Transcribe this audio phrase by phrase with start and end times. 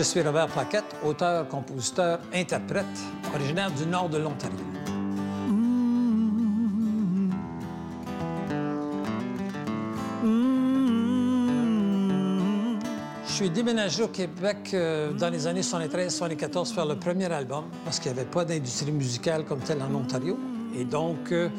[0.00, 2.86] Je suis Robert Plaquette, auteur, compositeur, interprète,
[3.34, 4.56] originaire du nord de l'Ontario.
[13.26, 17.64] Je suis déménagé au Québec euh, dans les années 73-74 pour faire le premier album
[17.84, 20.38] parce qu'il n'y avait pas d'industrie musicale comme telle en Ontario.
[20.80, 21.50] Et donc, euh,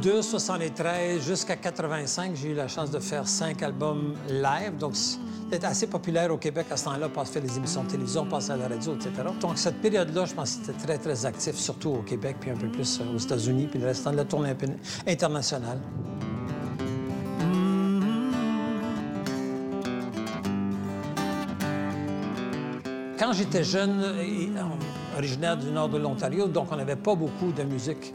[0.00, 4.76] de 73 jusqu'à 85, j'ai eu la chance de faire cinq albums live.
[4.78, 8.24] Donc, c'était assez populaire au Québec à ce temps-là, pour faire des émissions de télévision,
[8.24, 9.10] passer à la radio, etc.
[9.40, 12.56] Donc, cette période-là, je pense que c'était très, très actif, surtout au Québec, puis un
[12.56, 14.54] peu plus euh, aux États-Unis, puis le restant de la tournée
[15.08, 15.80] internationale.
[23.18, 24.62] Quand j'étais jeune, euh,
[25.16, 28.14] originaire du nord de l'Ontario, donc on n'avait pas beaucoup de musique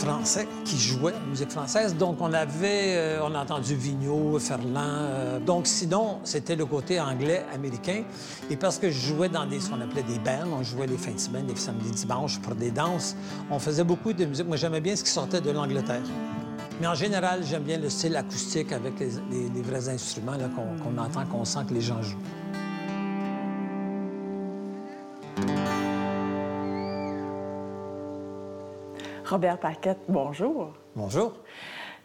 [0.00, 1.94] français qui jouait musique française.
[1.94, 4.70] Donc, on avait, euh, on a entendu Vigneault, Ferland.
[4.76, 8.04] Euh, donc, sinon, c'était le côté anglais, américain.
[8.50, 10.96] Et parce que je jouais dans des, ce qu'on appelait des bands, on jouait les
[10.96, 13.14] fins de semaine, les samedis, dimanches pour des danses,
[13.50, 14.46] on faisait beaucoup de musique.
[14.46, 16.02] Moi, j'aimais bien ce qui sortait de l'Angleterre.
[16.80, 20.38] Mais en général, j'aime bien le style acoustique avec les, vrais instruments
[20.82, 22.16] qu'on entend, qu'on sent que les gens jouent.
[29.30, 30.72] Robert Paquette, bonjour.
[30.96, 31.34] Bonjour.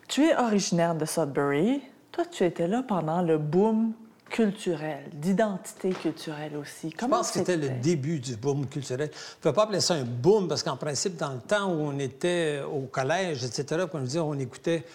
[0.08, 1.82] Tu es originaire de Sudbury.
[2.12, 3.94] Toi, tu étais là pendant le boom
[4.30, 6.92] culturel, d'identité culturelle aussi.
[6.92, 9.10] Comment Je pense que c'était le début du boom culturel.
[9.12, 11.88] Je ne peux pas appeler ça un boom parce qu'en principe, dans le temps où
[11.88, 14.86] on était au collège, etc., on, dire, on écoutait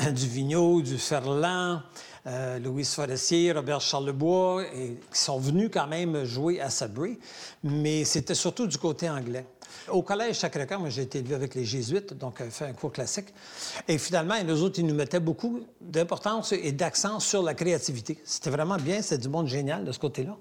[0.00, 1.82] euh, du Vigneault, du Ferland,
[2.28, 7.18] euh, Louise Forestier, Robert Charlebois, et, qui sont venus quand même jouer à Sudbury,
[7.64, 9.44] mais c'était surtout du côté anglais.
[9.88, 12.92] Au collège Sacré-Cœur, moi, j'ai été élevé avec les Jésuites, donc euh, fait un cours
[12.92, 13.26] classique.
[13.88, 18.18] Et finalement, nous autres, ils nous mettaient beaucoup d'importance et d'accent sur la créativité.
[18.24, 20.36] C'était vraiment bien, c'était du monde génial de ce côté-là.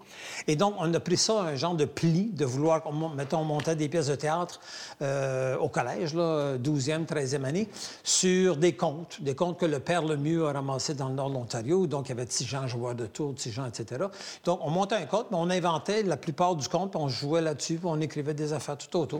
[0.47, 2.83] Et donc, on a pris ça, un genre de pli, de vouloir,
[3.15, 4.59] mettons, on montait des pièces de théâtre
[5.01, 7.69] euh, au collège, là, 12e, 13e année,
[8.03, 11.35] sur des contes, des contes que le père Lemieux a ramassés dans le nord de
[11.35, 11.87] l'Ontario.
[11.87, 14.05] Donc, il y avait Tijan, joueur de tour, Tijan, etc.
[14.43, 17.41] Donc, on montait un conte, mais on inventait la plupart du conte, puis on jouait
[17.41, 19.18] là-dessus, puis on écrivait des affaires tout autour.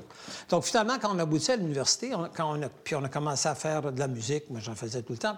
[0.50, 3.56] Donc, finalement, quand on aboutit à l'université, quand on a, puis on a commencé à
[3.56, 5.36] faire de la musique, moi j'en faisais tout le temps,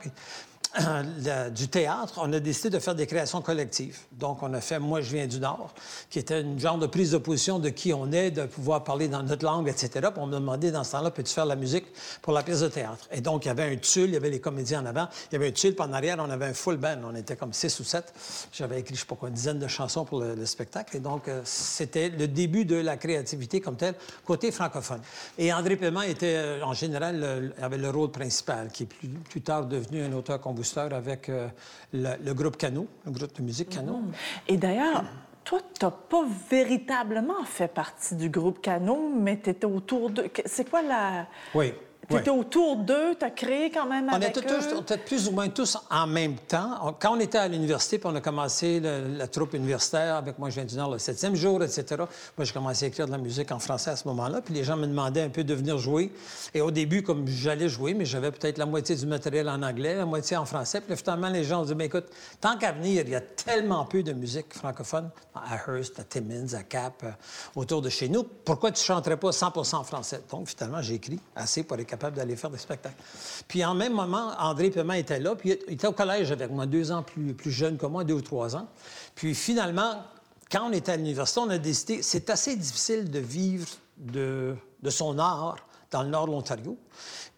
[1.54, 4.00] du théâtre, on a décidé de faire des créations collectives.
[4.14, 5.74] Donc, on a fait Moi, je viens du Nord,
[6.10, 9.10] qui était une genre de prise de position de qui on est, de pouvoir parler
[9.10, 9.90] dans notre langue, etc.
[10.14, 11.86] Puis on m'a demandé dans ce temps-là, peux-tu faire la musique
[12.22, 13.06] pour la pièce de théâtre?
[13.12, 15.34] Et donc, il y avait un tulle, il y avait les comédiens en avant, il
[15.34, 17.00] y avait un tulle, puis en arrière, on avait un full band.
[17.04, 18.14] On était comme six ou sept.
[18.54, 20.98] J'avais écrit, je sais pas quoi, une dizaine de chansons pour le, spectacle.
[20.98, 23.96] Et donc, euh, c'était le début de la créativité comme telle,
[24.26, 25.02] côté francophone.
[25.38, 29.42] Et André Paiement était, euh, en général, avait le rôle principal, qui est plus, plus
[29.42, 30.61] tard devenu un auteur compositeur
[30.94, 31.48] avec euh,
[31.94, 33.98] le, groupe Cano, le groupe de musique Cano.
[33.98, 34.12] Mm.
[34.48, 35.04] Et d'ailleurs,
[35.44, 40.30] toi, tu n'as pas véritablement fait partie du groupe Cano, mais tu étais autour de...
[40.46, 41.28] C'est quoi la...
[41.54, 41.74] Oui.
[42.12, 44.76] Tu étais autour d'eux, tu as créé quand même on avec était tous, eux?
[44.78, 46.96] On était plus ou moins tous en même temps.
[47.00, 50.56] Quand on était à l'université, puis on a commencé la troupe universitaire, avec moi, je
[50.56, 51.86] viens du Nord, le septième jour, etc.
[52.38, 54.64] Moi, j'ai commencé à écrire de la musique en français à ce moment-là, puis les
[54.64, 56.12] gens me demandaient un peu de venir jouer.
[56.54, 59.96] Et au début, comme j'allais jouer, mais j'avais peut-être la moitié du matériel en anglais,
[59.96, 60.82] la moitié en français.
[60.82, 62.06] Puis finalement, les gens ont dit, mais écoute,
[62.40, 66.54] tant qu'à venir, il y a tellement peu de musique francophone, à Hearst, à Timmins,
[66.54, 67.12] à Cap, euh,
[67.56, 70.22] autour de chez nous, pourquoi tu chanterais pas 100 en français?
[70.30, 72.96] Donc, finalement, j'ai écrit assez pour être capable d'aller faire des spectacles
[73.48, 76.66] puis en même moment, André Paiement était là, puis il était au collège avec moi,
[76.66, 78.68] deux ans plus, plus jeune que moi, deux ou trois ans.
[79.16, 80.04] Puis finalement,
[80.52, 83.68] quand on était à l'université, on a décidé, c'est assez difficile de vivre
[83.98, 85.58] de, de son art
[85.92, 86.78] dans le nord de l'Ontario,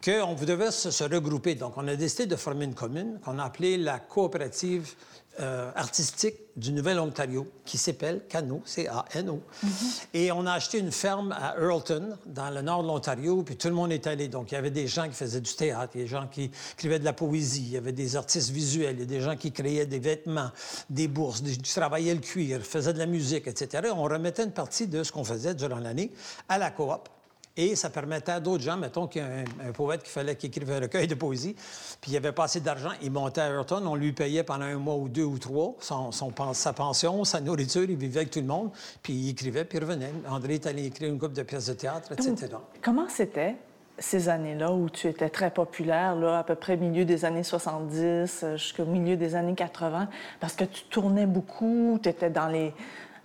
[0.03, 1.55] qu'on devait se, se, regrouper.
[1.55, 4.93] Donc, on a décidé de former une commune qu'on a appelée la coopérative
[5.39, 9.41] euh, artistique du Nouvel-Ontario qui s'appelle Cano, C-A-N-O.
[9.63, 9.71] Mhm.
[10.13, 13.67] Et on a acheté une ferme à Earlton, dans le nord de l'Ontario, puis tout
[13.67, 14.27] le monde est allé.
[14.27, 17.05] Donc, il y avait des gens qui faisaient du théâtre, des gens qui écrivaient de
[17.05, 19.87] la poésie, il y avait des artistes visuels, il y a des gens qui créaient
[19.87, 20.51] des vêtements,
[20.89, 23.89] des bourses, qui travaillaient le cuir, faisaient de la musique, etc.
[23.95, 26.11] on remettait une partie de ce qu'on faisait durant l'année
[26.47, 27.09] à la coop.
[27.55, 30.47] Et ça permettait à d'autres gens, mettons qu'il y a un, poète qui fallait qu'il
[30.47, 31.55] écrive un recueil de poésie,
[32.01, 34.77] puis il avait pas assez d'argent, il montait à Ayrton, on lui payait pendant un
[34.77, 36.11] mois ou deux ou trois son,
[36.53, 38.71] sa pension, sa nourriture, il vivait avec tout le monde,
[39.03, 40.11] puis il écrivait, puis il revenait.
[40.27, 42.55] André est allé écrire une couple de pièces de théâtre, etc.
[42.81, 43.55] comment c'était
[43.99, 48.41] ces années-là où tu étais très populaire, là, à peu près milieu des années 70
[48.43, 50.09] euh, jusqu'au milieu des années 80,
[50.39, 52.73] parce que tu tournais beaucoup, tu étais dans les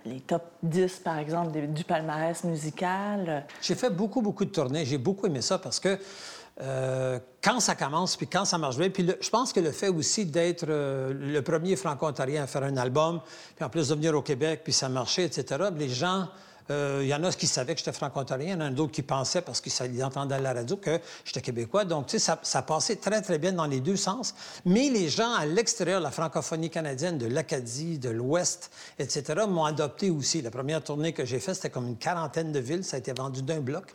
[0.08, 3.46] les top 10, par exemple, du palmarès musical?
[3.60, 4.84] J'ai fait beaucoup, beaucoup de tournées.
[4.84, 5.99] J'ai beaucoup aimé ça parce que
[6.60, 8.90] euh, quand ça commence, puis quand ça marche bien.
[8.90, 12.76] Puis je pense que le fait aussi d'être euh, le premier franco-ontarien à faire un
[12.76, 13.20] album,
[13.55, 16.28] puis en plus de venir au Québec, puis ça marchait, etc., les gens
[16.70, 18.93] euh, il y en a qui savaient que j'étais franco-ontarien, il y en a d'autres
[18.93, 21.85] qui pensaient, parce qu'ils entendaient à la radio, que j'étais québécois.
[21.85, 24.35] Donc, tu sais, ça, ça, passait très, très bien dans les deux sens.
[24.65, 30.11] Mais les gens à l'extérieur, la francophonie canadienne, de l'Acadie, de l'Ouest, etc., m'ont adopté
[30.11, 30.43] aussi.
[30.43, 32.85] La première tournée que j'ai faite, c'était comme une quarantaine de villes.
[32.85, 33.94] Ça a été vendu d'un bloc.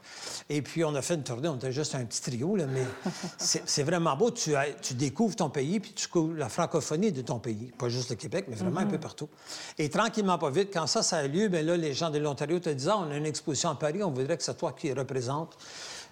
[0.49, 2.85] Et puis, on a fait une tournée, on était juste un petit trio, là, mais
[3.37, 4.31] c'est vraiment beau.
[4.31, 7.71] Tu, tu, découvres ton pays, puis tu découvres la francophonie de ton pays.
[7.77, 8.99] Pas juste le Québec, mais vraiment un peu mm-hmm.
[8.99, 9.29] partout.
[9.77, 12.59] Et tranquillement, pas vite, quand ça, ça a lieu, bien là, les gens de l'Ontario
[12.63, 15.57] te disant, on a une exposition à Paris, on voudrait que c'est toi qui représente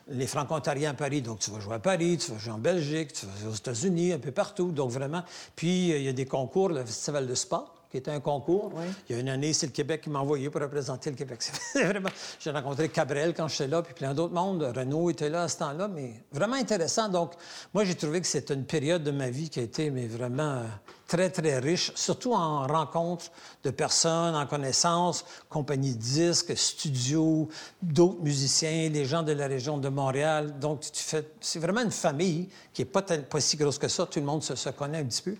[0.07, 1.21] les franco-ontariens à Paris.
[1.21, 3.55] Donc, tu vas jouer à Paris, tu vas jouer en Belgique, tu vas jouer aux
[3.55, 4.71] États-Unis, un peu partout.
[4.71, 5.23] Donc, vraiment.
[5.55, 8.71] Puis, il y a des concours, le Festival de Spa, qui était un concours.
[9.09, 11.41] Il y a une année, c'est le Québec qui m'a envoyé pour représenter le Québec.
[11.75, 12.09] vraiment...
[12.39, 14.63] J'ai rencontré Cabrel quand j'étais là, puis plein d'autres mondes.
[14.63, 17.09] Renault était là à ce temps-là, mais vraiment intéressant.
[17.09, 17.33] Donc,
[17.73, 20.43] moi, j'ai trouvé que c'était une période de ma vie qui a été mais vraiment
[20.43, 20.63] euh,
[21.05, 23.25] très, très riche, surtout en rencontres
[23.63, 27.49] de personnes, en connaissances, compagnies de disques, studios,
[27.81, 30.57] d'autres musiciens, les gens de la région de Montréal.
[30.59, 31.29] Donc, tu fais...
[31.41, 34.05] c'est vraiment une famille qui n'est pas, pas si grosse que ça.
[34.05, 35.35] Tout le monde se, se connaît un petit peu.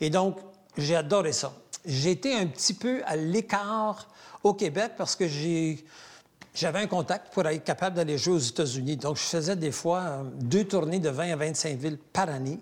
[0.00, 0.38] Et donc,
[0.76, 1.52] j'ai adoré ça
[1.86, 4.08] j'étais un petit peu à l'écart
[4.42, 5.24] au Québec parce que
[6.54, 8.96] j'avais un contact pour être capable d'aller jouer aux États-Unis.
[8.96, 12.60] Donc, je faisais des fois euh, deux tournées de 20 à 25 villes par année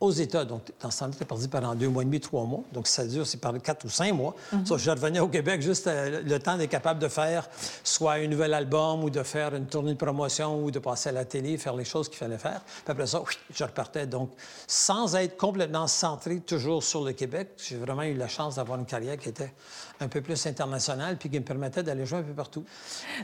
[0.00, 0.46] aux États.
[0.46, 2.62] Donc, dans ce temps-là, tu parti pendant deux mois et demi, trois mois.
[2.72, 4.34] Donc, ça dure, c'est par quatre ou cinq mois.
[4.52, 7.48] Mm je revenais au Québec juste euh, le temps d'être capable de faire
[7.84, 11.12] soit un nouvel album ou de faire une tournée de promotion ou de passer à
[11.12, 12.62] la télé, faire les choses qu'il fallait faire.
[12.64, 14.06] Puis après ça, oui, je repartais.
[14.06, 14.30] Donc,
[14.66, 18.86] sans être complètement centré toujours sur le Québec, j'ai vraiment eu la chance d'avoir une
[18.86, 19.52] carrière qui était
[20.00, 22.64] un peu plus internationale puis qui me permettait d'aller jouer un peu partout.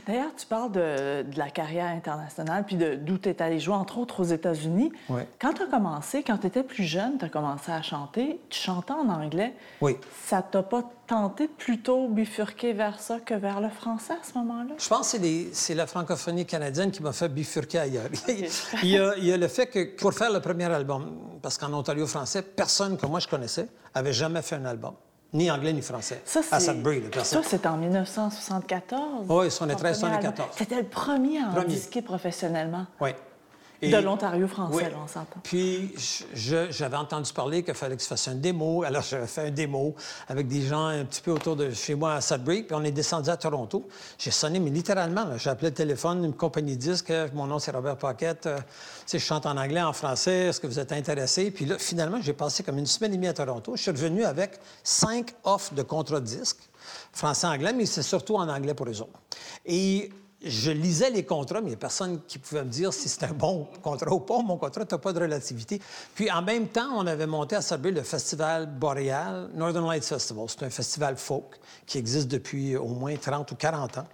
[0.05, 4.21] D'ailleurs, tu parles de, la carrière internationale puis d'où tu es allé jouer, entre autres
[4.21, 4.91] aux États-Unis.
[5.09, 5.21] Oui.
[5.39, 8.59] Quand tu as commencé, quand tu étais plus jeune, tu as commencé à chanter, tu
[8.59, 9.53] chantais en anglais.
[9.81, 9.97] Oui.
[10.25, 14.75] Ça t'a pas tenté plutôt bifurquer vers ça que vers le français à ce moment-là?
[14.77, 15.17] Je pense que
[15.53, 18.09] c'est la francophonie canadienne qui m'a fait bifurquer ailleurs.
[18.83, 21.57] il, y a, il, y a, le fait que pour faire le premier album, parce
[21.57, 24.93] qu'en Ontario français, personne que moi je connaissais avait jamais fait un album.
[25.33, 26.21] Ni anglais ni français.
[26.25, 29.25] Ça, à Sudbury, Ça, c'était en 1974?
[29.29, 30.49] Oui, on est 13, 14.
[30.57, 32.85] C'était le premier à en professionnellement?
[33.01, 33.11] Oui
[33.81, 35.39] de l'Ontario français, on s'entend.
[35.43, 35.93] Puis,
[36.33, 38.83] j'avais entendu parler qu'il fallait que je fasse un démo.
[38.87, 39.95] Alors, j'avais fait un démo
[40.27, 42.63] avec des gens un petit peu autour de chez moi à Sudbury.
[42.63, 43.87] Puis, on est descendu à Toronto.
[44.17, 47.13] J'ai sonné, mais littéralement, j'ai appelé le téléphone, une compagnie de disques.
[47.33, 48.47] Mon nom, c'est Robert Paquette.
[48.47, 48.59] Euh,
[49.11, 50.47] je chante en anglais, en français.
[50.47, 51.51] Est-ce que vous êtes intéressé?
[51.51, 53.75] Puis là, finalement, j'ai passé comme une semaine et demie à Toronto.
[53.75, 56.69] Je suis revenu avec cinq offres de contrat de disques,
[57.13, 59.19] français-anglais, mais c'est surtout en anglais pour eux autres.
[59.65, 60.11] Et
[60.43, 63.25] je lisais les contrats, mais il n'y a personne qui pouvait me dire si c'était
[63.25, 64.39] un bon contrat ou pas.
[64.41, 65.81] Mon contrat n'a pas de relativité.
[66.13, 70.45] Puis, en même temps, on avait monté à Sudbury le festival boréal, Northern Lights Festival.
[70.47, 74.07] C'est un festival folk qui existe depuis au moins 30 ou 40 ans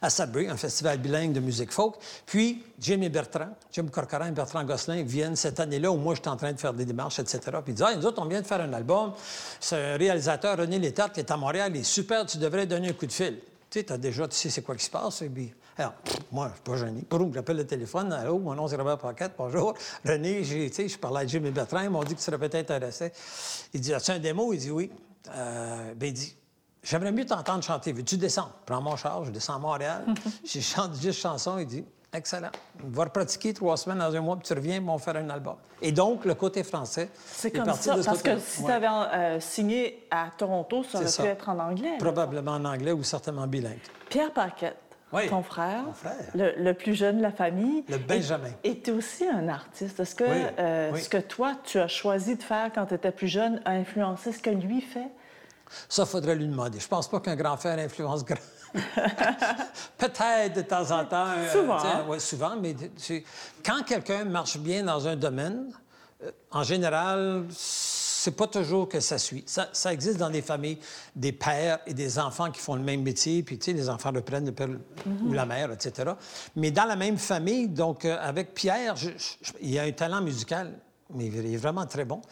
[0.00, 1.96] à Sudbury, un festival bilingue de musique folk.
[2.26, 6.28] Puis, Jim et Bertrand, Jim Corcoran et Bertrand Gosselin viennent cette année-là où moi, j'étais
[6.28, 7.40] en train de faire des démarches, etc.
[7.64, 9.12] Puis ils disent, ah, nous autres, on vient de faire un album.
[9.58, 11.72] C'est un réalisateur, René Létard, qui est à Montréal.
[11.74, 13.40] Il est super, tu devrais donner un coup de fil.
[13.74, 15.22] Tu sais, as déjà, tu sais c'est quoi qui se passe.
[15.22, 15.94] Et puis, alors,
[16.30, 17.04] moi, je suis pas gêné.
[17.10, 18.12] Boum, j'appelle le téléphone.
[18.12, 19.74] Allô, mon nom c'est Robert Paquette, bonjour.
[20.06, 22.24] René, j'ai, tu sais, je parlais à Jim et Bertrand, ils m'ont dit que tu
[22.24, 23.10] serais peut-être intéressé.
[23.72, 24.52] Il dit, as-tu un démo?
[24.52, 24.92] Il dit oui.
[25.28, 26.36] Euh, ben, il dit,
[26.84, 27.92] j'aimerais mieux t'entendre chanter.
[27.92, 28.52] Veux-tu descendre?
[28.64, 30.04] Prends mon char, je descends à Montréal.
[30.44, 31.58] j'ai chanté juste chanson.
[31.58, 32.50] Il dit, Excellent.
[32.82, 35.56] On va repratiquer trois semaines dans un mois, puis tu reviens, on faire un album.
[35.82, 37.10] Et donc, le côté français.
[37.26, 41.22] C'est comme ça, parce que si tu avais euh, signé à Toronto, ça aurait pu
[41.22, 41.96] être en anglais.
[41.98, 43.80] Probablement en anglais ou certainement bilingue.
[44.08, 44.76] Pierre Paquette,
[45.28, 46.14] ton frère, frère.
[46.34, 47.84] Le, plus jeune de la famille.
[47.88, 48.50] Le Benjamin.
[48.62, 49.98] Et tu es aussi un artiste.
[49.98, 53.28] Est-ce que euh, ce que toi, tu as choisi de faire quand tu étais plus
[53.28, 55.08] jeune a influencé ce que lui fait?
[55.88, 56.78] Ça, faudrait lui demander.
[56.78, 58.38] Je pense pas qu'un grand frère influence grand.
[59.98, 61.28] Peut-être de temps en temps.
[61.28, 61.78] Euh, souvent.
[62.08, 62.74] Oui, souvent, mais
[63.64, 65.70] quand quelqu'un marche bien dans un domaine,
[66.22, 69.44] euh, en général, c'est pas toujours que ça suit.
[69.46, 70.78] Ça, existe dans des familles,
[71.14, 74.12] des pères et des enfants qui font le même métier, puis tu sais, les enfants
[74.12, 74.68] reprennent le père
[75.22, 76.12] ou la mère, etc.
[76.56, 78.94] Mais dans la même famille, donc euh, avec Pierre,
[79.60, 80.72] il a un talent musical,
[81.14, 82.22] mais il est vraiment très bon.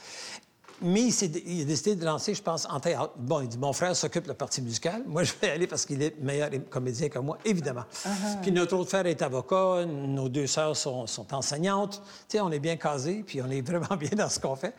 [0.83, 3.13] Mais il, a décidé de lancer, je pense, en théâtre.
[3.17, 5.03] Bon, il dit Mon frère s'occupe de la partie musicale.
[5.07, 7.85] Moi, je vais aller parce qu'il est meilleur comédien que moi, évidemment.
[8.05, 8.41] Uh-huh.
[8.43, 12.03] Puis notre autre frère est avocat, nos deux sœurs sont, enseignantes.
[12.29, 14.75] Tu sais, on est bien casés, puis on est vraiment bien dans ce qu'on fait.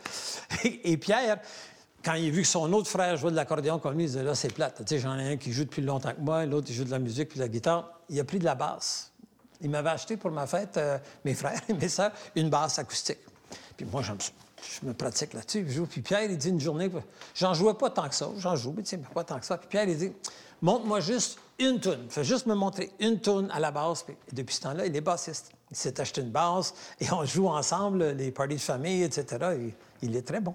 [0.84, 1.40] Et, Pierre,
[2.04, 4.22] quand il a vu que son autre frère jouait de l'accordéon comme lui, il disait
[4.22, 4.84] Là, c'est plate.
[4.84, 6.90] Tu sais, j'en ai un qui joue depuis longtemps que moi, l'autre, il joue de
[6.90, 8.00] la musique puis de la guitare.
[8.10, 9.10] Il a pris de la basse.
[9.62, 13.20] il m'avait acheté pour ma fête, euh, mes frères et mes sœurs, une basse acoustique.
[13.76, 14.18] Puis moi, j'aime
[14.80, 15.66] je me pratique là-dessus.
[15.90, 16.90] Puis Pierre, il dit une journée,
[17.34, 19.56] j'en jouais pas tant que ça, j'en joue, mais pas tant que ça.
[19.58, 20.12] Puis Pierre, il dit,
[20.62, 22.06] montre-moi juste une toune.
[22.08, 24.02] Fais juste me montrer une toune à la basse.
[24.02, 25.52] Puis depuis ce temps-là, il est bassiste.
[25.70, 29.56] Il s'est acheté une basse et on joue ensemble les parties de famille, etc.
[29.58, 30.54] Et il est très bon.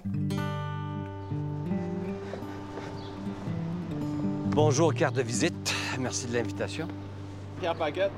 [4.51, 5.73] Bonjour, carte de visite.
[5.99, 6.87] Merci de l'invitation.
[7.59, 8.11] Pierre Paquette.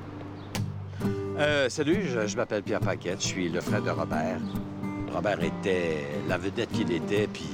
[1.38, 3.22] Euh, salut, je m'appelle Pierre Paquette.
[3.22, 4.40] Je suis le frère de Robert.
[5.14, 7.50] Robert était la vedette qu'il était, puis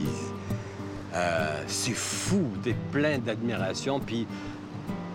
[1.13, 4.27] euh, c'est fou, t'es plein d'admiration, puis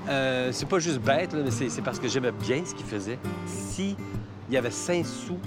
[0.08, 3.18] euh, c'est pas juste bête, mais c'est parce que j'aimais bien ce qu'il faisait.
[3.46, 3.96] Si
[4.48, 5.38] il y avait cinq sous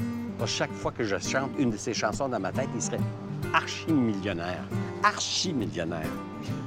[0.42, 3.00] à chaque fois que je chante une de ses chansons dans ma tête, il serait
[3.54, 4.64] archi-millionnaire.
[5.04, 6.10] Archi-millionnaire.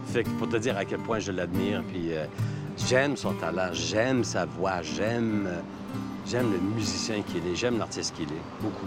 [0.07, 2.27] Fait que pour te dire à quel point je l'admire, puis euh,
[2.77, 5.49] j'aime son talent, j'aime sa voix, j'aime
[6.27, 8.87] j'aime le musicien qu'il est, j'aime l'artiste qu'il est, beaucoup.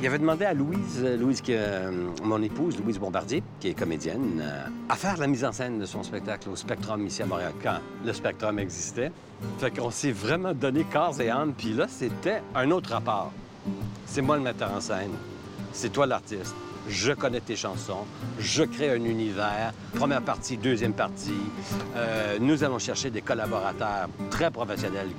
[0.00, 4.40] Il avait demandé à Louise, euh, Louise euh, mon épouse, Louise Bombardier, qui est comédienne,
[4.42, 7.52] euh, à faire la mise en scène de son spectacle au Spectrum ici à Montréal,
[7.62, 9.12] quand le Spectrum existait.
[9.58, 13.30] Fait qu'on s'est vraiment donné corps et âme, puis là, c'était un autre rapport.
[14.06, 15.12] C'est moi le metteur en scène,
[15.74, 16.54] c'est toi l'artiste.
[16.88, 18.06] Je connais tes chansons,
[18.38, 21.30] je crée un univers, première partie, deuxième partie.
[22.40, 25.10] nous allons chercher des collaborateurs très professionnels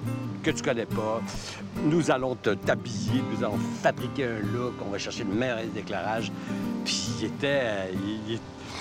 [0.41, 1.21] que tu connais pas.
[1.83, 6.31] Nous allons te t'habiller, nous allons fabriquer un look, on va chercher le meilleur éclairage.
[6.85, 7.91] Puis il était...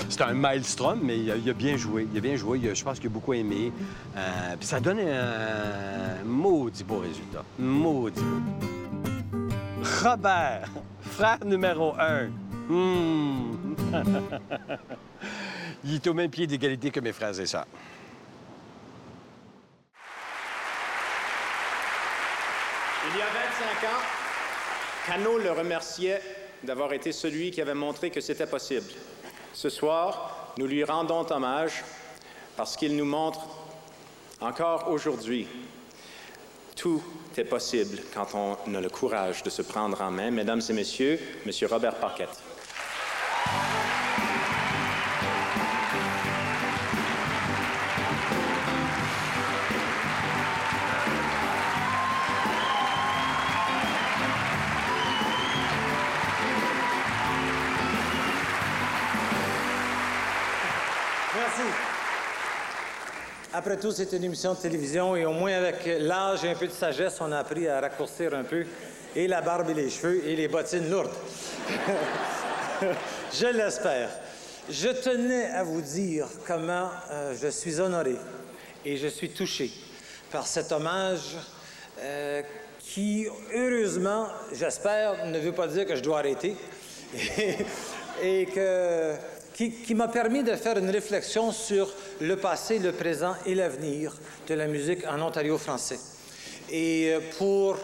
[0.08, 2.08] C'était un maelstrom, mais il a, bien joué.
[2.10, 2.58] Il a bien joué.
[2.74, 3.70] je pense qu'il a beaucoup aimé.
[4.16, 7.44] Euh, puis ça donné un maudit beau résultat.
[7.58, 8.20] Maudit
[10.02, 10.68] Robert,
[11.02, 12.28] frère numéro un.
[12.68, 13.74] Hmm.
[15.84, 17.66] il est au même pied d'égalité que mes frères et sœurs.
[23.12, 24.02] Il y a 25 ans,
[25.06, 26.22] Cano le remerciait
[26.62, 28.92] d'avoir été celui qui avait montré que c'était possible.
[29.52, 31.82] Ce soir, nous lui rendons hommage
[32.56, 33.40] parce qu'il nous montre
[34.40, 35.48] encore aujourd'hui
[36.80, 37.02] tout
[37.36, 40.30] est possible quand on a le courage de se prendre en main.
[40.30, 42.40] Mesdames et messieurs, Monsieur Robert Paquette.
[63.70, 66.66] Après tout, c'est une émission de télévision et au moins avec l'âge et un peu
[66.66, 68.66] de sagesse, on a appris à raccourcir un peu
[69.14, 71.12] et la barbe et les cheveux et les bottines lourdes.
[73.32, 74.08] je l'espère.
[74.68, 78.16] Je tenais à vous dire comment euh, je suis honoré
[78.84, 79.70] et je suis touché
[80.32, 81.36] par cet hommage
[82.00, 82.42] euh,
[82.80, 86.56] qui, heureusement, j'espère, ne veut pas dire que je dois arrêter
[88.20, 89.14] et que
[89.68, 94.16] qui, m'a permis de faire une réflexion sur le passé, le présent et l'avenir
[94.48, 95.98] de la musique en Ontario français.
[96.70, 97.76] Et euh, pour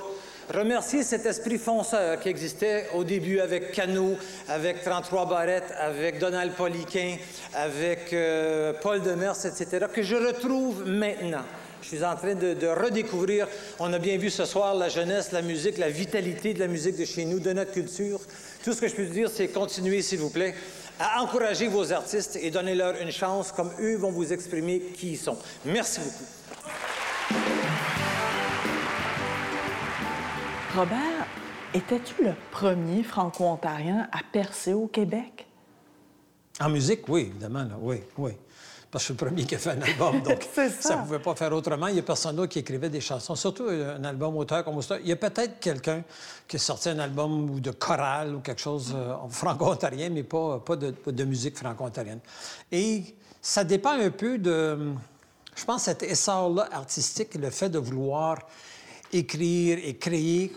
[0.55, 4.17] remercier cet esprit fonceur qui existait au début avec Cano,
[4.49, 7.17] avec 33 Barrettes, avec Donald Poliquin,
[7.53, 11.45] avec euh, Paul Demers, etc., que je retrouve maintenant.
[11.83, 13.47] Je suis en train de, de, redécouvrir,
[13.79, 16.97] on a bien vu ce soir la jeunesse, la musique, la vitalité de la musique
[16.97, 18.21] de chez nous, de notre culture.
[18.65, 20.55] Tout ce que je peux dire, c'est continuer, s'il vous plaît,
[20.99, 25.19] à encourager vos artistes et donnez-leur une chance comme eux vont vous exprimer qui ils
[25.19, 25.39] sont.
[25.65, 26.25] Merci beaucoup.
[30.77, 31.27] Robert,
[31.73, 35.47] étais-tu le premier franco-ontarien à percer au Québec?
[36.61, 38.33] En musique, oui, évidemment, oui, oui
[38.97, 40.49] parce que je suis le premier qui a fait un album, donc
[40.81, 41.89] ça ne pouvait pas faire autrement.
[41.89, 44.99] Il n'y a personne d'autre qui écrivait des chansons, surtout un album auteur comme ça.
[45.01, 46.03] Il y a peut-être quelqu'un
[46.49, 50.61] qui a sorti un album ou de chorale ou quelque chose euh, franco-ontarien, mais pas,
[50.61, 52.21] pas, de, de musique franco-ontarienne.
[52.73, 53.03] Et
[53.43, 54.95] ça dépend un peu de,
[55.55, 58.39] je pense, cet essor-là artistique, le fait de vouloir
[59.13, 60.53] écrire et créer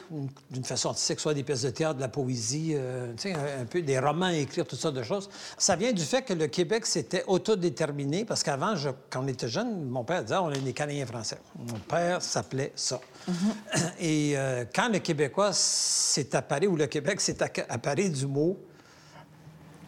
[0.50, 4.00] d'une façon artistique, soit des pièces de théâtre, de la poésie, euh, un, peu des
[4.00, 5.30] romans, écrire toutes sortes de choses.
[5.58, 8.74] Ça vient du fait que le Québec s'était autodéterminé, parce qu'avant,
[9.10, 11.40] quand on était jeune, mon père disait on est des Canadiens français.
[11.58, 13.00] Mon père s'appelait ça.
[13.30, 13.92] Mm-hmm.
[14.00, 17.38] Et euh, quand le Québécois s'est apparu, ou le Québec s'est
[17.70, 18.58] apparu du mot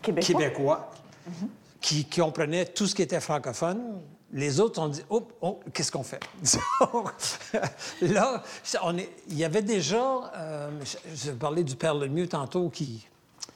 [0.01, 0.91] québécois,
[1.27, 1.47] mm-hmm.
[1.79, 4.01] qui, qui comprenait tout ce qui était francophone,
[4.33, 6.19] les autres ont dit oh, oh qu'est-ce qu'on fait?
[8.01, 8.43] Là,
[9.29, 10.69] il y avait déjà, euh,
[11.13, 13.07] je, parlais du Père Lemieux tantôt, qui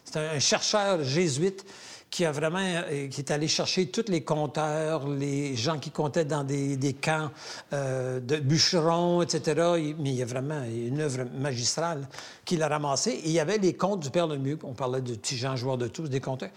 [0.04, 1.66] c'est un, chercheur jésuite
[2.10, 6.26] qui a vraiment, euh, qui est allé chercher tous les compteurs, les gens qui comptaient
[6.26, 7.30] dans des, des camps
[7.74, 9.96] euh, de bûcherons, etc.
[10.00, 12.08] mais il y a vraiment une œuvre magistrale
[12.46, 13.12] qu'il a ramassée.
[13.12, 14.58] Et il y avait les contes du Père Lemieux.
[14.64, 16.52] On parlait de petits gens joueurs de tous, des compteurs.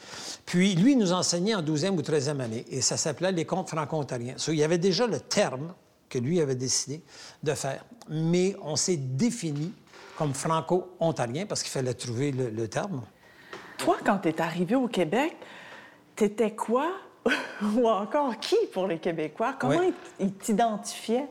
[0.46, 2.64] Puis lui, nous enseignait en 12e ou 13e année.
[2.70, 4.36] Et ça s'appelait les contes franco-ontariens.
[4.46, 5.72] il y avait déjà le terme
[6.08, 7.02] que lui avait décidé
[7.42, 7.84] de faire.
[8.08, 9.72] Mais on s'est défini
[10.16, 13.02] comme franco-ontarien parce qu'il fallait trouver le, terme.
[13.78, 15.36] Toi, quand tu es arrivé au Québec,
[16.16, 16.90] tu étais quoi?
[17.76, 19.54] Ou encore qui pour les Québécois?
[19.58, 19.82] Comment
[20.18, 21.28] ils t'identifiaient?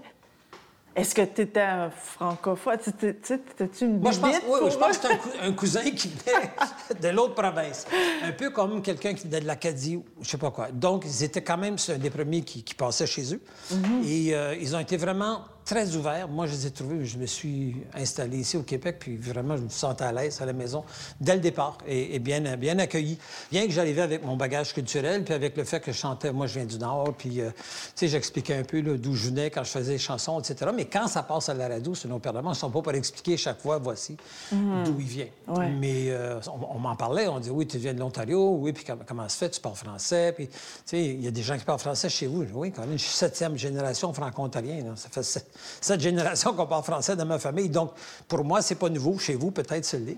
[0.98, 2.78] Est-ce que tu étais un francophone?
[2.80, 6.50] T'étais-tu une Moi, je pense, oui, je pense que c'était un, cousin qui venait
[7.00, 7.86] de l'autre province.
[8.24, 10.72] Un peu comme quelqu'un qui venait de l'Acadie ou je sais pas quoi.
[10.72, 13.42] Donc, ils étaient quand même un des premiers qui, passaient chez eux.
[13.72, 14.08] Mm-hmm.
[14.08, 16.30] Et euh, ils ont été vraiment très ouverts.
[16.30, 19.64] Moi, je les ai trouvés, je me suis installé ici au Québec, puis vraiment, je
[19.64, 20.86] me sentais à l'aise à la maison
[21.20, 23.18] dès le départ et, bien, bien accueilli.
[23.52, 26.48] Bien que j'arrivais avec mon bagage culturel, puis avec le fait que je chantais, moi,
[26.48, 27.64] je viens du Nord, puis, euh, tu
[27.96, 30.72] sais, j'expliquais un peu d'où je venais quand je faisais des chansons, etc.
[30.74, 32.94] Mais quand ça passe à la radio, c'est nos pères ils ne sont pas pour
[32.94, 34.16] expliquer chaque fois, voici
[34.52, 34.86] mhm.
[34.86, 35.28] d'où il vient.
[35.80, 39.28] Mais euh, on, m'en parlait, on dit, oui, tu viens de l'Ontario, oui, puis comment,
[39.28, 40.56] ça fait, tu parles français, puis, tu
[40.86, 42.46] sais, il y a des gens qui parlent français chez vous.
[42.54, 45.24] Oui, quand même, je suis septième génération franco-ontarien, ça fait
[45.82, 47.70] cette génération qu'on parle français dans ma famille.
[47.70, 47.92] Donc,
[48.28, 49.18] pour moi, c'est pas nouveau.
[49.18, 50.18] Chez vous, peut-être, c'est l'est.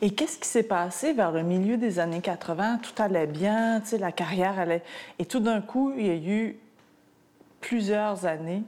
[0.00, 2.80] Et qu'est-ce qui s'est passé vers le milieu des années 80?
[2.82, 4.82] Tout allait bien, la carrière allait...
[5.18, 6.58] Et tout d'un coup, il y a eu
[7.60, 8.62] plusieurs années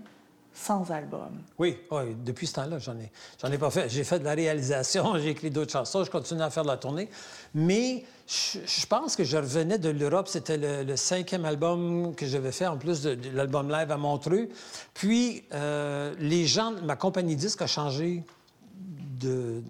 [0.54, 1.42] sans album.
[1.58, 3.10] Oui, oui depuis ce temps-là, j'en ai,
[3.42, 3.88] j'en ai pas fait.
[3.88, 6.76] J'ai fait de la réalisation, j'ai écrit d'autres chansons, je continue à faire de la
[6.76, 7.10] tournée.
[7.54, 10.28] Mais je, pense que je revenais de l'Europe.
[10.28, 14.48] C'était le, cinquième album que j'avais fait, en plus de, l'album live à Montreux.
[14.94, 18.22] Puis, euh, les gens, ma compagnie disque a changé
[19.20, 19.62] de,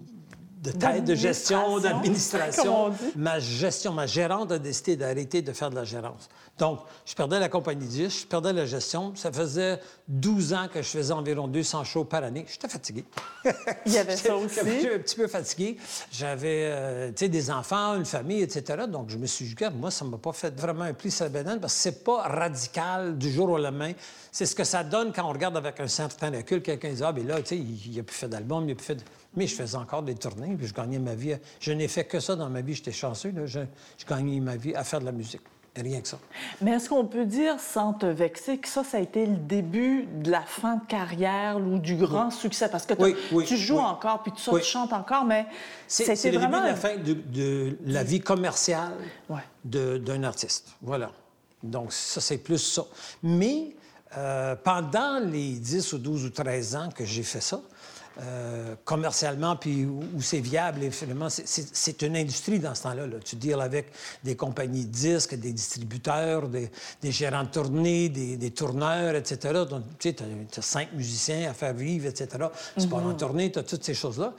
[0.65, 2.91] de tête de gestion, d'administration.
[3.15, 6.29] Ma gestion, ma gérante a décidé d'arrêter de faire de la gérance.
[6.57, 9.13] Donc, je perdais la compagnie 10, je perdais la gestion.
[9.15, 12.45] Ça faisait 12 ans que je faisais environ 200 shows par année.
[12.49, 13.03] J'étais fatigué.
[13.85, 14.55] Il y avait ça aussi.
[14.63, 15.77] J'étais un petit peu fatigué.
[16.11, 18.85] J'avais, euh, tu sais, des enfants, une famille, etc.
[18.87, 21.25] Donc, je me suis dit, moi, ça ne m'a pas fait vraiment un pli sur
[21.25, 23.91] la banane parce que c'est pas radical du jour au lendemain.
[24.31, 26.61] C'est ce que ça donne quand on regarde avec un certain recul.
[26.61, 28.85] Quelqu'un dit, ah, bien là, tu sais, il n'a plus fait d'album, il n'a plus
[28.85, 29.03] fait de...
[29.35, 31.35] Mais je faisais encore des tournées, puis je gagnais ma vie.
[31.59, 32.73] Je n'ai fait que ça dans ma vie.
[32.73, 33.31] J'étais chanceux.
[33.31, 33.45] Là.
[33.45, 33.61] Je,
[33.97, 35.41] je gagnais ma vie à faire de la musique.
[35.77, 36.17] Rien que ça.
[36.61, 40.05] Mais est-ce qu'on peut dire, sans te vexer, que ça, ça a été le début
[40.05, 42.69] de la fin de carrière ou du grand succès?
[42.69, 42.93] Parce que
[43.43, 45.45] tu joues encore, puis tu, chantes encore, mais
[45.87, 48.93] c'est le début de la fin de, la vie commerciale
[49.65, 50.69] d'un artiste.
[50.81, 51.11] Voilà.
[51.61, 52.85] Donc, ça, c'est plus ça.
[53.21, 53.75] Mais
[54.17, 57.59] euh, pendant les 10 ou 12 ou 13 ans que j'ai fait ça,
[58.21, 63.07] euh, commercialement, puis où, c'est viable, finalement, c'est une industrie dans ce temps-là.
[63.07, 63.17] Là.
[63.23, 63.87] Tu deals avec
[64.23, 66.69] des compagnies de disques, des distributeurs, des,
[67.03, 69.65] gérants de tournée, des, tourneurs, etc.
[69.69, 72.27] Donc, tu sais, tu as, cinq musiciens à faire vivre, etc.
[72.79, 73.17] Tu pars en mm-hmm.
[73.17, 74.33] tournée, tu as toutes ces choses-là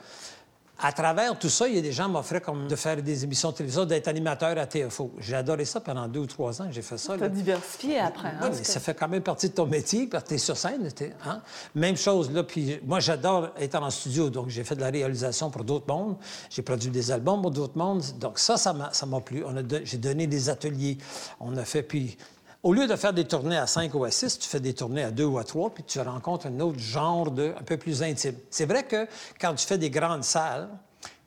[0.79, 3.23] à travers tout ça, il y a des gens qui m'offraient comme de faire des
[3.23, 5.11] émissions de télévision, d'être animateur à TFO.
[5.19, 6.67] J'ai adoré ça pendant deux ou trois ans.
[6.69, 7.17] J'ai fait ça.
[7.17, 8.27] Tu as diversifié après.
[8.27, 10.37] Hein, oui, mais ça fait quand même partie de ton métier, parce que tu es
[10.37, 10.87] sur scène.
[11.25, 11.41] Hein?
[11.73, 12.43] Même chose, là.
[12.43, 14.29] Puis moi, j'adore être en studio.
[14.29, 16.15] Donc, j'ai fait de la réalisation pour d'autres mondes.
[16.49, 18.03] J'ai produit des albums pour d'autres mondes.
[18.19, 19.43] Donc, ça, ça m'a plu.
[19.83, 20.97] J'ai donné des ateliers.
[21.39, 21.81] On a fait.
[21.81, 22.17] Puis
[22.63, 25.03] au lieu de faire des tournées à 5 ou à 6, tu fais des tournées
[25.03, 28.03] à 2 ou à 3, puis tu rencontres un autre genre de, un peu plus
[28.03, 28.35] intime.
[28.49, 29.07] C'est vrai que
[29.39, 30.69] quand tu fais des grandes salles,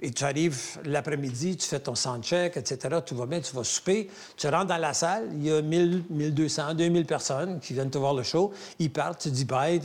[0.02, 4.08] et tu arrives l'après-midi, tu fais ton soundcheck, etc., tout va bien, tu vas souper,
[4.36, 7.98] tu rentres dans la salle, il y a 1000, 1200, 2000 personnes qui viennent te
[7.98, 9.80] voir le show, ils partent, tu dis bye,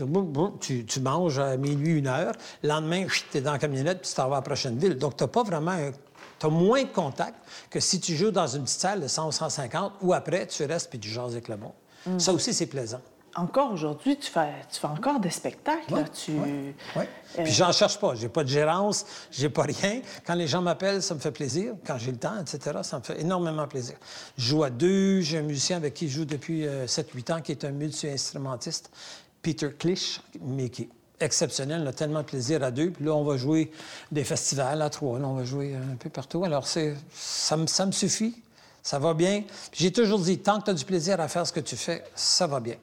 [0.61, 4.09] tu, tu manges à minuit, une heure, le lendemain, tu es dans la camionnette, puis
[4.09, 4.97] tu t'en vas à la prochaine ville.
[4.97, 5.91] Donc, tu n'as pas vraiment un
[6.39, 7.35] tu as moins de contact
[7.69, 10.63] que si tu joues dans une petite salle de 100 ou 150 ou après, tu
[10.65, 11.73] restes puis tu jases avec le monde.
[12.05, 12.19] Mm.
[12.19, 13.01] Ça aussi, c'est plaisant.
[13.37, 15.93] Encore aujourd'hui, tu fais, tu fais encore des spectacles.
[15.93, 16.31] là, tu...
[16.31, 16.71] Oui.
[16.95, 18.15] Euh, puis j'en cherche pas.
[18.15, 19.99] J'ai pas de gérance, j'ai pas rien.
[20.25, 21.73] Quand les gens m'appellent, ça me fait plaisir.
[21.85, 23.97] Quand j'ai le temps, etc., ça me fait énormément plaisir.
[24.37, 25.19] Je joue à deux.
[25.19, 28.89] J'ai un musicien avec qui je joue depuis 7-8 euh, ans qui est un multi-instrumentiste,
[29.41, 30.87] Peter Clich, mais qui
[31.19, 31.81] exceptionnel.
[31.83, 32.91] On a tellement de plaisir à deux.
[32.91, 33.71] Puis là, on va jouer
[34.11, 35.19] des festivals à trois.
[35.19, 36.43] Là, on va jouer un peu partout.
[36.43, 38.41] Alors, c'est, ça, me, ça me suffit.
[38.83, 39.43] Ça va bien.
[39.73, 42.03] J'ai toujours dit, tant que tu as du plaisir à faire ce que tu fais,
[42.15, 42.75] ça va bien.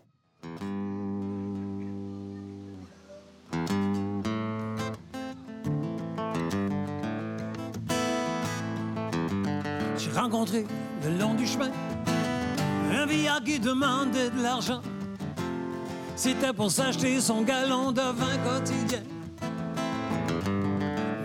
[9.97, 10.66] J'ai rencontré
[11.05, 11.71] le long du chemin
[13.03, 14.81] un vieillard qui demandait de l'argent.
[16.16, 19.03] C'était pour s'acheter son galon de vin quotidien.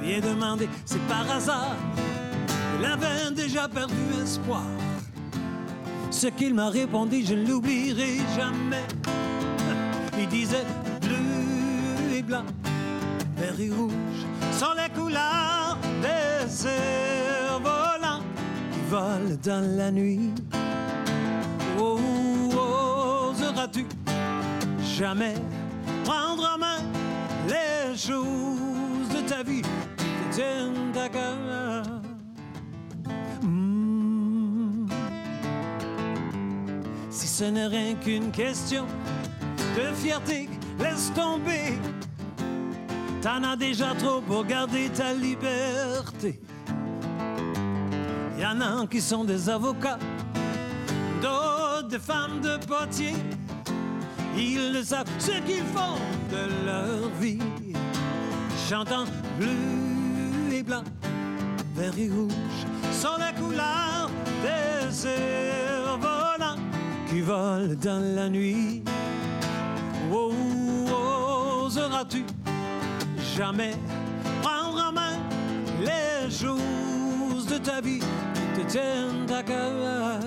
[0.01, 1.75] Lui ai demandé, c'est par hasard,
[2.79, 4.63] il avait déjà perdu espoir.
[6.11, 8.85] Ce qu'il m'a répondu, je ne l'oublierai jamais.
[10.19, 10.65] Il disait
[11.01, 12.45] bleu et blanc,
[13.35, 14.25] vert et rouge
[14.57, 18.23] sont les couleurs des cerfs-volants
[18.71, 20.33] qui volent dans la nuit.
[21.79, 21.99] Oh,
[23.29, 23.85] oseras-tu
[24.97, 25.35] jamais
[26.03, 26.79] prendre en main
[27.47, 32.01] les choses de ta vie qui tiennent à cœur?
[33.43, 34.87] Hmm.
[37.11, 38.85] Si ce n'est rien qu'une question
[39.77, 41.77] de fierté, laisse tomber.
[43.21, 46.41] T'en as déjà trop pour garder ta liberté.
[48.39, 49.99] Y en a qui sont des avocats,
[51.21, 53.13] d'autres des femmes de potier.
[54.37, 55.97] Ils le savent ce qu'ils font
[56.31, 57.39] de leur vie.
[58.69, 59.05] Chantant
[59.39, 60.83] bleu et blanc,
[61.75, 64.09] vert et rouge sont les couleurs
[64.43, 66.59] des cerfs-volants
[67.09, 68.83] qui volent dans la nuit.
[70.11, 70.33] Oh,
[71.65, 72.25] oseras-tu
[73.35, 73.73] jamais
[74.41, 75.17] prendre en main
[75.79, 78.01] les choses de ta vie
[78.33, 80.19] qui te tiennent à cœur?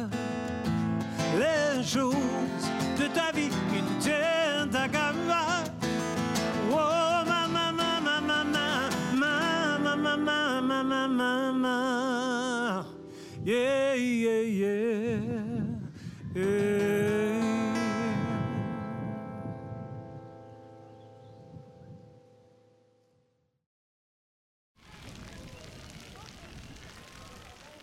[1.38, 2.14] Les choses
[2.98, 3.49] de ta vie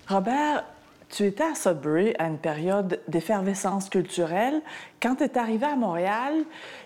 [0.07, 0.63] Robert,
[1.09, 4.61] tu étais à Sudbury à une période d'effervescence culturelle.
[5.01, 6.33] Quand tu es arrivé à Montréal,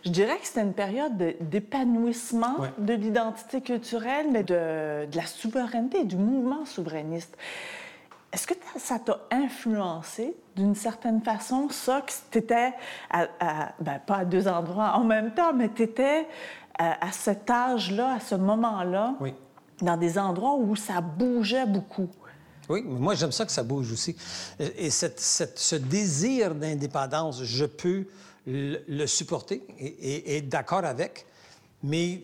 [0.06, 2.70] je dirais que c'était une période de- d'épanouissement Ouais.
[2.78, 7.36] de l'identité culturelle, mais de, de la souveraineté, du mouvement souverainiste.
[8.32, 12.74] Est-ce que ça t'a influencé d'une certaine façon, ça, que tu étais,
[13.10, 16.28] à, à- ben, pas à deux endroits en même temps, mais tu étais
[16.78, 19.34] à, à cet âge-là, à ce moment-là, Oui.
[19.82, 22.10] dans des endroits où ça bougeait beaucoup?
[22.72, 24.16] Oui, mais moi, j'aime ça que ça bouge aussi.
[24.60, 28.06] Et ce désir d'indépendance, je peux
[28.48, 31.26] le, supporter et, être d'accord avec.
[31.84, 32.22] Mais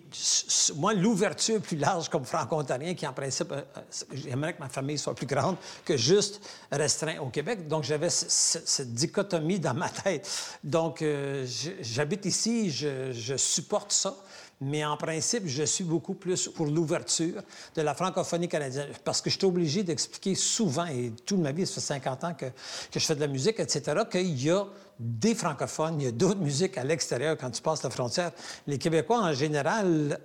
[0.75, 3.81] moi, l'ouverture plus large comme franco-ontarien, qui en principe, euh, euh,
[4.13, 6.39] j'aimerais que ma famille soit plus grande que juste
[6.71, 7.67] restreint au Québec.
[7.67, 10.29] Donc, j'avais ce- ce- cette dichotomie dans ma tête.
[10.63, 11.47] Donc, euh,
[11.81, 14.15] j'habite ici, je supporte ça.
[14.59, 17.41] Mais en principe, je suis beaucoup plus pour l'ouverture
[17.75, 21.67] de la francophonie canadienne parce que je suis obligé d'expliquer souvent, et toute ma vie,
[21.67, 22.47] ça fait 50 ans que,
[22.91, 24.65] je fais de la musique, etc., qu'il y a
[24.99, 28.31] des francophones, il y a d'autres musiques à l'extérieur quand tu passes la frontière.
[28.65, 30.19] Les Québécois, en général,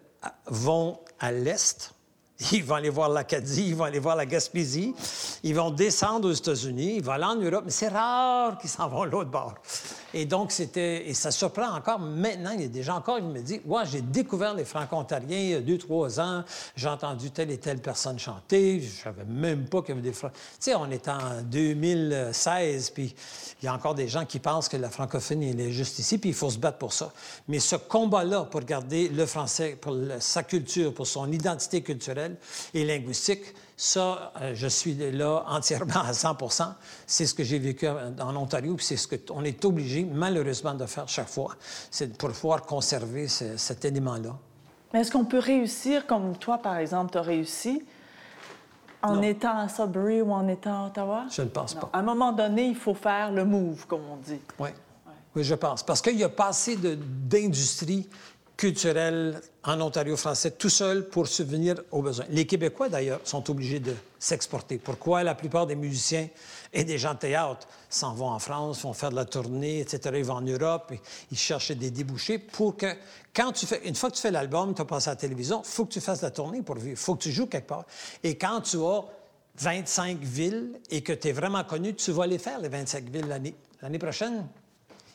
[0.47, 1.93] vont à l'Est.
[2.53, 4.95] Ils vont aller voir l'Acadie, ils vont aller voir la Gaspésie,
[5.45, 8.89] ils vont descendre aux États-Unis, ils vont aller en Europe, mais c'est rare qu'ils s'en
[8.89, 9.55] vont l'autre bord.
[10.15, 11.09] Et donc, c'était.
[11.09, 11.99] Et ça surprend encore.
[11.99, 15.39] Maintenant, il y a des gens encore qui me disent Ouais, j'ai découvert les Franco-Ontariens
[15.39, 16.45] il y a deux, trois ans,
[16.77, 20.13] j'ai entendu telle et telle personne chanter, je savais même pas qu'il y avait des
[20.13, 20.33] Francs.
[20.33, 23.15] Tu sais, on est en 2016, puis
[23.63, 26.19] il y a encore des gens qui pensent que la francophonie, elle est juste ici,
[26.19, 27.13] puis il faut se battre pour ça.
[27.49, 32.37] Mais ce combat-là pour garder le français, pour sa culture, pour son identité culturelle
[32.75, 33.43] et linguistique,
[33.85, 38.77] ça, euh, je suis là entièrement à 100% C'est ce que j'ai vécu en Ontario,
[38.77, 41.57] puis c'est ce qu'on est obligé, malheureusement, de faire chaque fois,
[41.91, 44.37] c'est pour pouvoir conserver ce- cet élément-là.
[44.93, 47.83] Mais est-ce qu'on peut réussir comme toi, par exemple, tu as réussi
[49.03, 49.23] en Non.
[49.23, 51.25] étant à Sudbury ou en étant à Ottawa?
[51.29, 51.91] Je ne pense pas.
[51.93, 54.41] À un moment donné, il faut faire le move, comme on dit.
[54.61, 54.69] Oui.
[55.35, 55.83] Oui, je pense.
[55.83, 58.09] Parce qu'il y a pas assez d'industrie
[58.63, 62.27] culturelle en Ontario français tout seul pour subvenir aux besoins.
[62.31, 64.79] Les Québécois, d'ailleurs, sont obligés de s'exporter.
[64.79, 65.25] Pourquoi?
[65.25, 66.29] La plupart des musiciens
[66.73, 70.15] et des gens de théâtre s'en vont en France, vont faire de la tournée, etc.
[70.17, 70.93] Ils vont en Europe,
[71.33, 72.87] ils cherchent des débouchés pour que,
[73.35, 75.63] quand tu fais, une fois que tu fais l'album, tu as passé à la télévision,
[75.65, 76.91] il faut que tu fasses la tournée pour vivre.
[76.91, 77.85] Il faut que tu joues quelque part.
[78.23, 79.05] Et quand tu as
[79.59, 83.27] 25 villes et que tu es vraiment connu, tu vas les faire, les 25 villes.
[83.83, 84.47] L'année prochaine,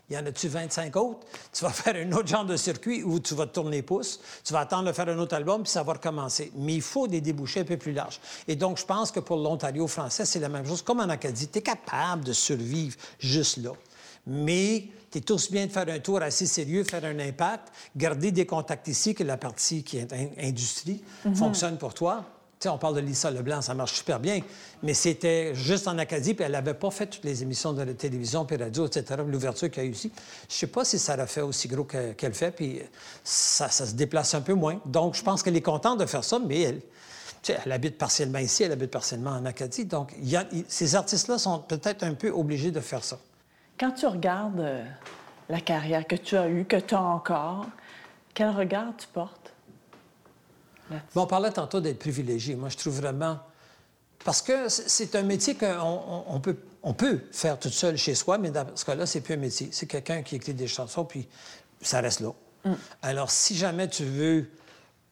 [0.10, 1.20] il y en a-tu 25 autres?
[1.54, 4.54] Tu vas faire un autre genre de circuit où tu vas te tourner pouce, tu
[4.54, 6.52] vas attendre de faire un autre album, puis ça va recommencer.
[6.56, 8.20] Mais il faut des débouchés un peu plus larges.
[8.48, 10.82] Et donc, je pense que pour l'Ontario français, c'est la même chose.
[10.82, 13.72] Comme en Acadie, tu es capable de survivre juste là.
[14.26, 18.32] Mais tu es aussi bien de faire un tour assez sérieux, faire un impact, garder
[18.32, 21.02] des contacts ici, que la partie qui est in- industrie
[21.34, 22.26] fonctionne pour toi.
[22.66, 24.42] On parle de Lisa Leblanc, ça marche super bien,
[24.82, 27.94] mais c'était juste en Acadie, puis elle n'avait pas fait toutes les émissions de la
[27.94, 30.12] télévision, puis radio, etc., l'ouverture qu'il y a eu ici.
[30.50, 32.82] Je sais pas si ça aurait fait aussi gros que- qu'elle fait, puis
[33.24, 34.82] ça, se déplace un peu moins.
[34.86, 38.72] Donc, je pense qu'elle est contente de faire ça, mais elle, habite partiellement ici, elle
[38.72, 39.86] habite partiellement en Acadie.
[39.86, 40.14] Donc,
[40.68, 43.20] ces artistes-là sont peut-être un peu obligés de faire ça.
[43.80, 44.84] Quand tu regardes euh,
[45.48, 47.68] la carrière que tu as eue, que tu as encore,
[48.34, 49.47] quel regard tu portes?
[51.14, 52.56] Bon, on parlait tantôt d'être privilégié.
[52.56, 53.40] Moi, je trouve vraiment.
[54.24, 58.38] Parce que c'est un métier qu'on on peut, on peut faire tout seul chez soi,
[58.38, 59.70] mais dans ce cas-là, c'est plus un métier.
[59.72, 61.28] C'est quelqu'un qui écrit des chansons, puis
[61.82, 62.32] ça reste là.
[62.66, 62.74] Mm.
[63.02, 64.48] Alors, si jamais tu veux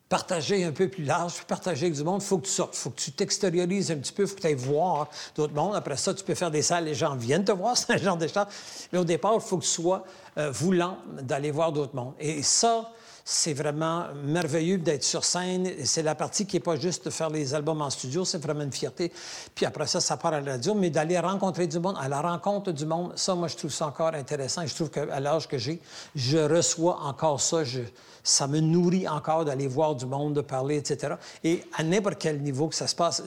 [0.09, 2.79] partager un peu plus large, partager avec du monde, il faut que tu sortes, il
[2.79, 5.75] faut que tu t'extériorises un petit peu, il faut que tu ailles voir d'autres mondes.
[5.75, 8.17] Après ça, tu peux faire des salles, les gens viennent te voir, c'est un genre
[8.17, 8.47] d'échange.
[8.93, 10.05] Mais au départ, il faut que tu sois
[10.37, 12.13] euh, voulant d'aller voir d'autres mondes.
[12.19, 12.91] Et ça,
[13.27, 15.67] c'est vraiment merveilleux d'être sur scène.
[15.83, 18.61] C'est la partie qui n'est pas juste de faire les albums en studio, c'est vraiment
[18.61, 19.11] une fierté.
[19.55, 22.21] Puis après ça, ça part à la radio, mais d'aller rencontrer du monde, à la
[22.21, 24.61] rencontre du monde, ça, moi, je trouve ça encore intéressant.
[24.61, 25.81] Et je trouve qu'à l'âge que j'ai,
[26.13, 27.63] je reçois encore ça.
[27.63, 27.81] Je,
[28.23, 31.15] ça me nourrit encore d'aller voir du monde, de parler, etc.
[31.43, 33.23] Et à n'importe quel niveau que ça se passe,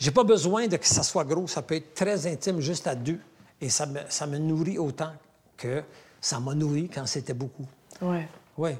[0.00, 1.46] j'ai pas besoin de que ça soit gros.
[1.46, 3.20] Ça peut être très intime, juste à deux.
[3.60, 5.12] Et ça me, ça me nourrit autant
[5.56, 5.84] que
[6.20, 7.66] ça m'a nourri quand c'était beaucoup.
[8.02, 8.18] Oui.
[8.56, 8.70] Oui.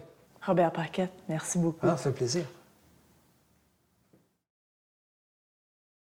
[0.49, 1.87] Robert Paquette, merci beaucoup.
[1.87, 2.45] Ah, ça fait plaisir.